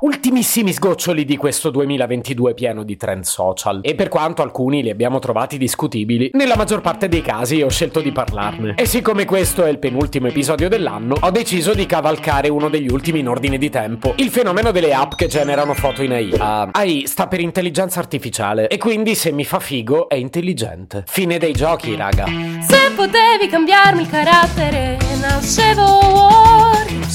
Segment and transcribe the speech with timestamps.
[0.00, 3.80] ultimissimi sgoccioli di questo 2022 pieno di trend social.
[3.82, 8.00] E per quanto alcuni li abbiamo trovati discutibili, nella maggior parte dei casi ho scelto
[8.00, 8.74] di parlarne.
[8.76, 13.18] E siccome questo è il penultimo episodio dell'anno, ho deciso di cavalcare uno degli ultimi
[13.20, 16.32] in ordine di tempo, il fenomeno delle app che generano foto in AI.
[16.32, 21.04] Uh, ah, AI sta per intelligenza artificiale e quindi se mi fa figo è intelligente.
[21.06, 22.24] Fine dei giochi, raga.
[22.26, 25.89] Se potevi cambiarmi il carattere, nascevo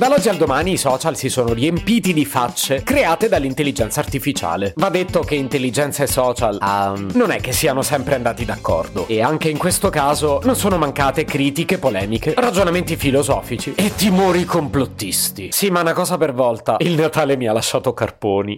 [0.00, 4.72] Dall'oggi al domani i social si sono riempiti di facce create dall'intelligenza artificiale.
[4.76, 9.20] Va detto che intelligenza e social um, non è che siano sempre andati d'accordo e
[9.20, 15.50] anche in questo caso non sono mancate critiche polemiche, ragionamenti filosofici e timori complottisti.
[15.52, 18.56] Sì, ma una cosa per volta, il Natale mi ha lasciato carponi.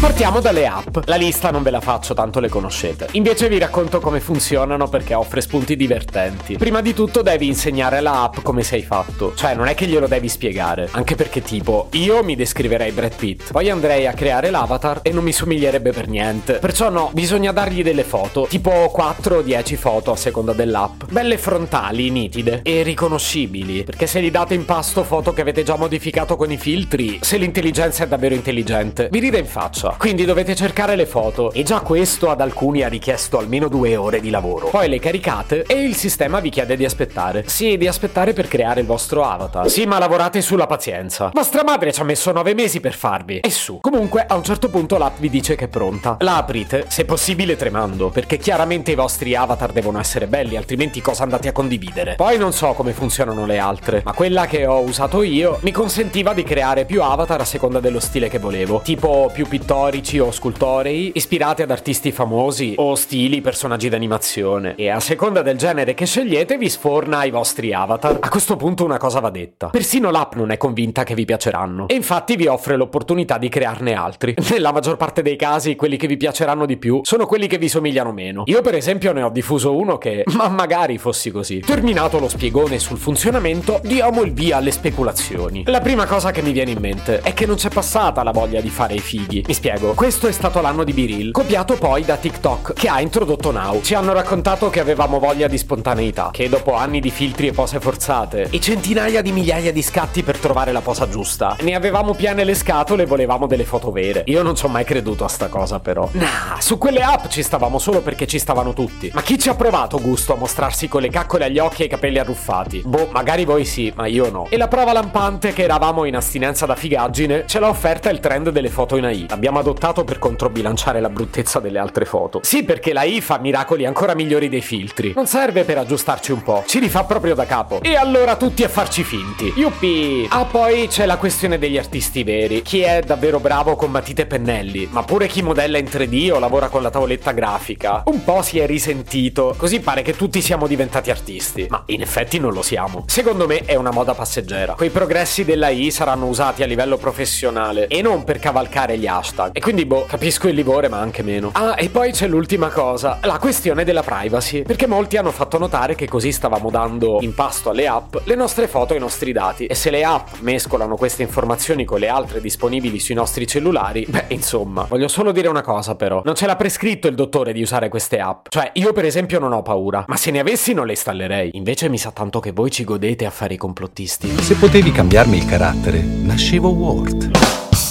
[0.00, 0.96] Partiamo dalle app.
[1.04, 3.08] La lista non ve la faccio, tanto le conoscete.
[3.12, 6.56] Invece vi racconto come funzionano perché offre spunti divertenti.
[6.56, 9.34] Prima di tutto devi insegnare alla app come sei fatto.
[9.34, 10.88] Cioè, non è che glielo devi spiegare.
[10.92, 15.22] Anche perché, tipo, io mi descriverei Brad Pitt, poi andrei a creare l'avatar e non
[15.22, 16.54] mi somiglierebbe per niente.
[16.54, 21.02] Perciò no, bisogna dargli delle foto, tipo 4 o 10 foto a seconda dell'app.
[21.10, 23.84] Belle frontali, nitide e riconoscibili.
[23.84, 27.36] Perché se gli date in pasto foto che avete già modificato con i filtri, se
[27.36, 29.89] l'intelligenza è davvero intelligente, vi ride in faccia.
[29.98, 34.20] Quindi dovete cercare le foto e già questo ad alcuni ha richiesto almeno due ore
[34.20, 34.68] di lavoro.
[34.68, 37.44] Poi le caricate e il sistema vi chiede di aspettare.
[37.46, 39.68] Sì, di aspettare per creare il vostro avatar.
[39.68, 41.30] Sì, ma lavorate sulla pazienza.
[41.32, 43.38] Vostra madre ci ha messo nove mesi per farvi.
[43.38, 43.78] E su.
[43.80, 46.16] Comunque, a un certo punto l'app vi dice che è pronta.
[46.20, 51.22] La aprite, se possibile tremando, perché chiaramente i vostri avatar devono essere belli, altrimenti cosa
[51.22, 52.14] andate a condividere?
[52.14, 56.32] Poi non so come funzionano le altre, ma quella che ho usato io mi consentiva
[56.34, 58.80] di creare più avatar a seconda dello stile che volevo.
[58.84, 64.90] Tipo più pittorico pittorici o scultorei ispirati ad artisti famosi o stili personaggi d'animazione e
[64.90, 68.18] a seconda del genere che scegliete vi sforna i vostri avatar.
[68.20, 69.68] A questo punto una cosa va detta.
[69.68, 73.94] Persino l'app non è convinta che vi piaceranno e infatti vi offre l'opportunità di crearne
[73.94, 74.34] altri.
[74.50, 77.68] Nella maggior parte dei casi quelli che vi piaceranno di più sono quelli che vi
[77.68, 78.42] somigliano meno.
[78.46, 81.60] Io per esempio ne ho diffuso uno che, ma magari fossi così.
[81.60, 85.62] Terminato lo spiegone sul funzionamento, diamo il via alle speculazioni.
[85.66, 88.60] La prima cosa che mi viene in mente è che non c'è passata la voglia
[88.60, 89.42] di fare i fighi.
[89.46, 89.94] Mi spiego spiego.
[89.94, 93.80] Questo è stato l'anno di Biril, copiato poi da TikTok, che ha introdotto Now.
[93.82, 97.78] Ci hanno raccontato che avevamo voglia di spontaneità, che dopo anni di filtri e pose
[97.78, 102.44] forzate, e centinaia di migliaia di scatti per trovare la posa giusta, ne avevamo piene
[102.44, 104.24] le scatole e volevamo delle foto vere.
[104.26, 106.08] Io non ci ho mai creduto a sta cosa, però.
[106.12, 109.10] Nah, su quelle app ci stavamo solo perché ci stavano tutti.
[109.12, 111.88] Ma chi ci ha provato gusto a mostrarsi con le caccole agli occhi e i
[111.88, 112.82] capelli arruffati?
[112.84, 114.46] Boh, magari voi sì, ma io no.
[114.48, 118.50] E la prova lampante che eravamo in astinenza da figaggine ce l'ha offerta il trend
[118.50, 119.26] delle foto in AI.
[119.30, 122.40] Abbiamo adottato per controbilanciare la bruttezza delle altre foto.
[122.42, 125.12] Sì, perché la I fa miracoli ancora migliori dei filtri.
[125.14, 127.80] Non serve per aggiustarci un po', ci rifà proprio da capo.
[127.82, 129.52] E allora tutti a farci finti.
[129.56, 130.26] Yuppi!
[130.30, 132.62] Ah, poi c'è la questione degli artisti veri.
[132.62, 136.38] Chi è davvero bravo con matite e pennelli, ma pure chi modella in 3D o
[136.38, 138.02] lavora con la tavoletta grafica.
[138.06, 141.66] Un po' si è risentito, così pare che tutti siamo diventati artisti.
[141.68, 143.04] Ma in effetti non lo siamo.
[143.06, 144.74] Secondo me è una moda passeggera.
[144.74, 149.49] Quei progressi della I saranno usati a livello professionale e non per cavalcare gli hashtag.
[149.52, 151.50] E quindi, boh, capisco il livore, ma anche meno.
[151.52, 154.62] Ah, e poi c'è l'ultima cosa, la questione della privacy.
[154.62, 158.68] Perché molti hanno fatto notare che così stavamo dando in pasto alle app le nostre
[158.68, 159.66] foto e i nostri dati.
[159.66, 164.26] E se le app mescolano queste informazioni con le altre disponibili sui nostri cellulari, beh,
[164.28, 166.22] insomma, voglio solo dire una cosa però.
[166.24, 168.46] Non ce l'ha prescritto il dottore di usare queste app.
[168.48, 171.50] Cioè, io per esempio non ho paura, ma se ne avessi non le installerei.
[171.54, 174.28] Invece mi sa tanto che voi ci godete a fare i complottisti.
[174.40, 177.59] Se potevi cambiarmi il carattere, nascevo Ward.